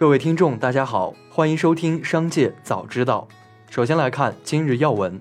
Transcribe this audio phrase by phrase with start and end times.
[0.00, 3.28] 各位听众，大家好，欢迎收听《商界早知道》。
[3.70, 5.20] 首先来看今日要闻。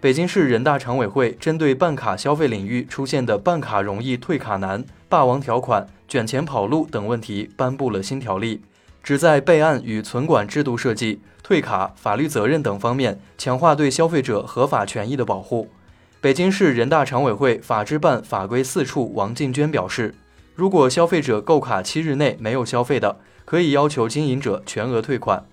[0.00, 8.60] 北京市人大常委会针对办卡消费领域出现的办卡容易退卡难、霸王条款、卷钱跑路等问题，颁布了新条例，
[9.00, 15.68] 旨在备案与存管制度设计、退卡、法律责任等方面强化对消费者合法权益的保护。
[16.20, 20.16] 北京市人大常委会法制办法规四处王静娟表示，
[20.54, 25.46] 如果消费者购卡七日内没有消费的，可以要求经营者全额退款。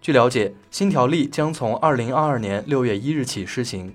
[0.00, 3.94] 据了解，新条例将从二零二二年六月一日起施行。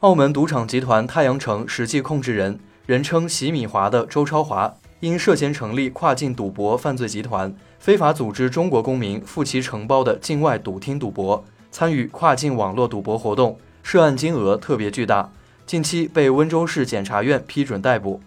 [0.00, 15.32] 澳门赌场集团太阳城实际控制人，人称“洗米华”的周超华，因涉嫌成立跨境赌博犯罪集团，非法组织中国公民赴其承包的境外赌厅赌博，参与跨境网络赌博活动，涉案金额特别巨大，
[15.64, 18.20] 近期被温州市检察院批准逮捕。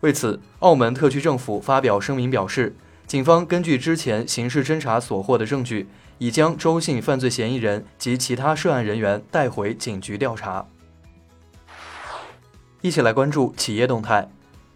[0.00, 2.74] 为此，澳门特区政府发表声明表示。
[3.06, 5.86] 警方根据之前刑事侦查所获的证据，
[6.18, 10.66] 已将周姓犯罪嫌疑人及其他涉案人员带回警局调查。
[12.80, 14.28] 一起来关注企业动态。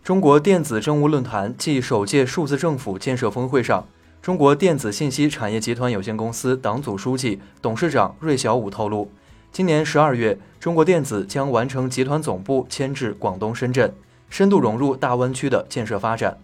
[0.04, 3.84] 中国电子政务论坛暨首届数字政府建设峰会上，
[4.22, 9.10] 中国电子信息产业集团有限公司党组书记、董事长芮小武透露，
[9.50, 13.92] 今年十二月，中国电子将完成集团总部迁至广东深圳，
[14.30, 16.38] 深度融入大湾区的建设发展。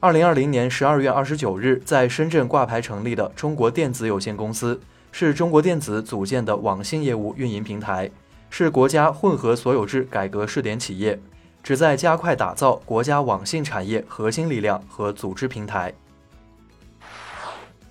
[0.00, 4.80] 二零二零年十二月二十九日，在深圳挂牌成立的中国电子有限公司，
[5.12, 8.10] 是中国电子组建的网信业务运营平台，
[8.50, 11.18] 是国家混合所有制改革试点企业，
[11.62, 15.92] 旨在加快打造国家网信产业核心力量和组织平台。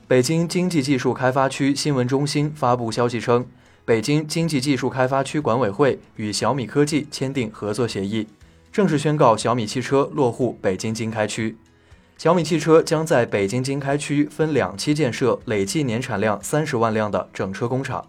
[0.07, 3.43] 北京经济技术开发区新闻中心发布消息称，
[3.83, 8.27] 北京经济技术开发区管委会与小米科技签订合作协议，
[8.73, 11.55] 正式宣告小米汽车落户北京经开区。
[12.17, 18.03] 小米汽车将在北京经开区分两期建设累计年产量三十万辆的整车工厂，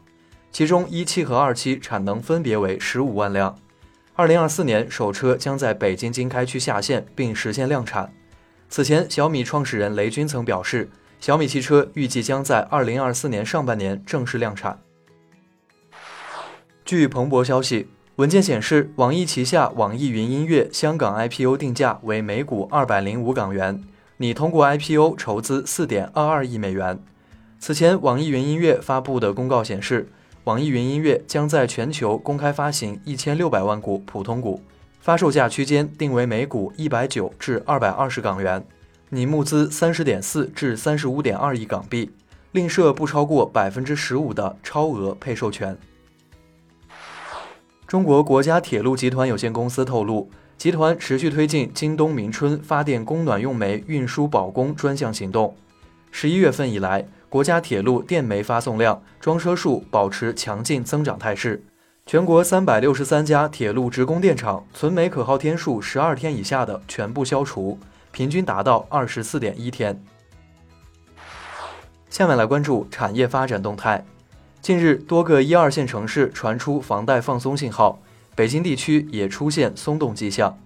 [0.50, 3.54] 其中一期和二期产能分别为十五万辆。
[4.14, 8.10] 二零二四年首车将在北京经开区下线并实现量产。
[8.70, 10.88] 此前，小米创始人雷军曾表示，
[11.20, 14.80] 小米汽车预计将在二零二四年上半年正式量产。
[16.86, 23.82] 据彭博消息，文件显示，网易旗下网易云音乐香港 IPO 定价为每股二百零五港元。
[24.18, 27.00] 拟通过 IPO 筹资四点二二亿美元。
[27.58, 30.08] 此前，网易云音乐发布的公告显示，
[30.44, 34.62] 网易云音乐将在全球公开发行一千六百万股普通股，
[35.00, 38.64] 发售价区间定为每股一百九至二百二十港元，
[39.08, 42.12] 拟募资三十点四至三十五点二亿港币，
[42.52, 45.76] 另设不超过百分之十五的超额配售权。
[47.94, 50.28] 中国国家铁路集团有限公司透露。
[50.58, 55.56] 集团持续推进京东明春发电供暖用煤运输保供专项行动。
[56.10, 61.62] 十一月份以来，国家铁路电煤发送量、装车数保持强劲增长态势。
[62.04, 67.78] 全国三百六十三家铁路直供电厂存煤可耗天数十二天以下的全部消除，
[68.10, 70.02] 平均达到二十四点一天。
[72.10, 74.04] 下面来关注产业发展动态。
[74.64, 78.00] 近日，多个一二线城市传出房贷放松信号。
[78.34, 80.58] 北京地区也出现松动迹象，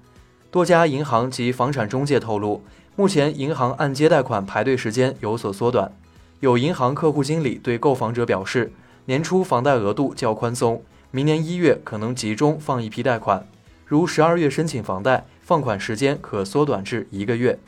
[0.52, 2.62] 多家银行及房产中介透露，
[2.94, 5.90] 目前银行按揭贷款排队时间有所缩短。
[6.38, 8.70] 有银行客户经理对购房者表示，
[9.06, 13.44] 年初房贷额度较宽松，明年一月可能集中放一批贷款，
[13.84, 17.58] 如十二月申请房贷，放款时间可缩短至一个月。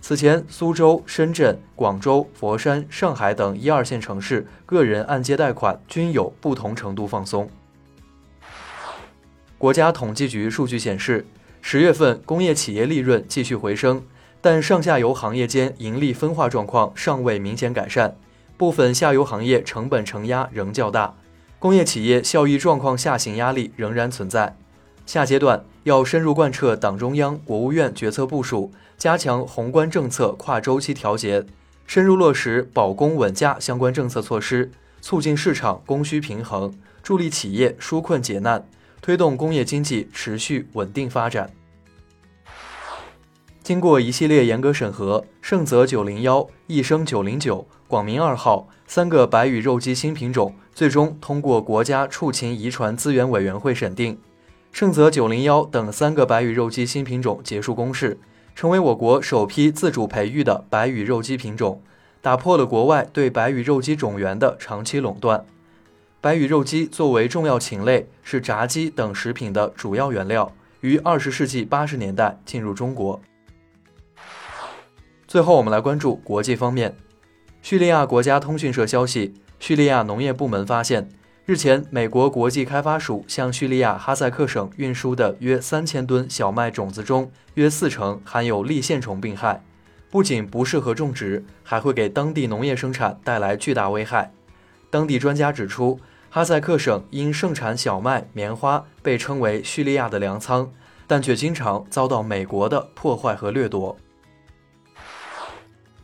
[0.00, 7.48] 此前，苏州、深圳、广州、佛山、上海等一二线城市个人按揭贷款均有不同程度放松。
[9.58, 11.26] 国家统计局数据显示，
[11.60, 14.02] 十月份工业企业利润继续回升，
[14.40, 18.16] 但上下游行业间盈利分化状况尚未明显改善，
[18.56, 21.14] 部分下游行业成本承压仍较大，
[21.58, 24.56] 工业企业效益状况下行压力仍然存在。
[25.04, 31.46] 下阶段要深入贯彻党中央、国务院决策部署，加强宏观政策跨周期调节，
[31.86, 34.70] 深入落实保供稳价相关政策措施，
[35.00, 38.66] 促进市场供需平衡，助力企业纾困解难。
[39.00, 41.50] 推动工业经济持续稳定发展。
[43.62, 54.18] 经过一系列严格审核，盛泽九零幺、益生九零九、广明二号三个白羽肉鸡新品种最终通过国家畜禽遗传资源委员会审定。
[54.72, 58.18] 盛泽九零幺等三个白羽肉鸡新品种结束公示，
[58.54, 61.82] 成为我国首批自主培育的白羽肉鸡品种，
[62.22, 65.44] 打破了国外对白羽肉鸡种源的长期垄断。
[66.20, 73.20] 白羽肉鸡作为重要禽类，是炸鸡等食品的主要原料，于二十世纪八十年代进入中国。
[75.26, 76.96] 最后，我们来关注国际方面。
[77.62, 81.08] 叙利亚国家通讯社消息，叙利亚农业部门发现，
[81.50, 89.60] 日前美国国际开发署向叙利亚哈萨克省运输的约三千吨小麦种子中，约四成含有粒线虫病害，
[90.12, 94.32] 不仅不适合种植，还会给当地农业生产带来巨大危害。
[94.90, 95.98] 当地专家指出，
[96.30, 100.70] 哈萨克省因盛产小麦、棉花，被称为叙利亚的粮仓，
[101.08, 103.96] 但却经常遭到美国的破坏和掠夺。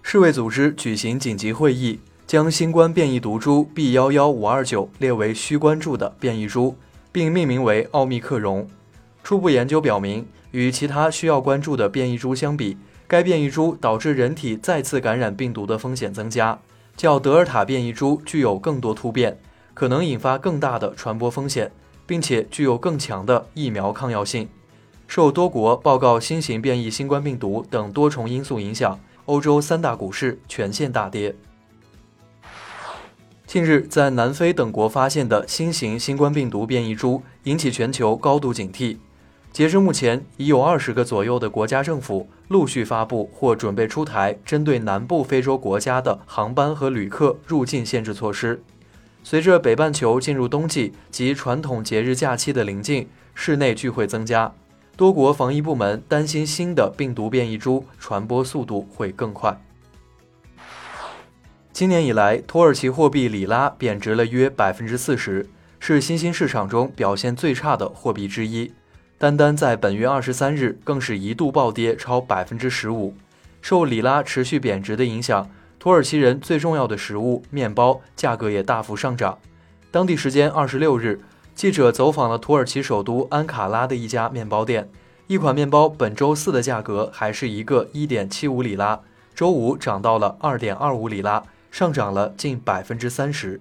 [0.02, 3.92] 世卫组织举行紧急会议，将新冠变异毒株 B.
[3.92, 6.74] 幺幺五二九列为需关注的变异株，
[7.12, 8.66] 并命名为奥密克戎。
[9.22, 12.76] 初步研究表明，与其他需要关注的变异株相比，
[13.06, 16.58] 该变异株导致人体再次感染病毒的风险增加，
[16.96, 19.38] 较德尔塔变异株具有更多突变，
[19.72, 21.70] 可能引发更大的传播风险，
[22.08, 24.48] 并且具有更强的疫苗抗药性。
[25.06, 28.98] 受多国报告新型变异新冠病毒等多重因素影响。
[29.26, 31.34] 欧洲三大股市全线大跌。
[33.46, 38.96] 近日，在南非等国发现的新型新冠病毒变异株引起全球高度警惕。
[39.52, 48.60] 截至目前，已有二十个左右的国家政府陆续发布或准备出台针对南部非洲国家的航班和旅客入境限制措施。
[49.22, 54.52] 随着北半球进入冬季及传统节日假期的临近，室内聚会增加。
[54.96, 59.56] 多国防疫部门担心新的病毒变异株传播速度会更快。
[61.76, 65.46] 今年以来，土耳其货币里拉贬值了约百分之四十，
[65.78, 68.72] 是新兴市场中表现最差的货币之一。
[69.18, 73.14] 单单在本月二十三日，更是一度暴跌超百分之十五。
[73.60, 79.38] 受里拉持续贬值的影响，土耳其人最重要的食物面包价格也大幅上涨。
[79.90, 81.20] 当地时间二十六日。
[81.54, 84.88] 记者走访了土耳其首都安卡拉的一家面包店，
[85.26, 89.00] 一款面包本周四的价格还是一个一点七五里拉，
[89.34, 91.42] 周五涨到了二点二五里拉，
[91.76, 93.60] 上涨了近百分之三十。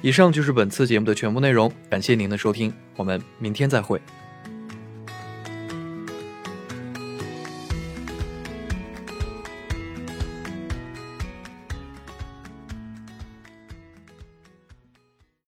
[0.00, 4.02] 以上就是本次节目的全部内容，感谢您的收听，我们明天再会。